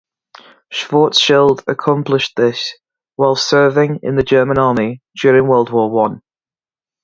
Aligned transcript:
Schwarzschild 0.73 1.63
accomplished 1.67 2.35
this 2.35 2.73
while 3.17 3.35
serving 3.35 3.99
in 4.01 4.15
the 4.15 4.23
German 4.23 4.57
army 4.57 4.99
during 5.17 5.47
World 5.47 5.69
War 5.71 5.91
One. 5.91 6.23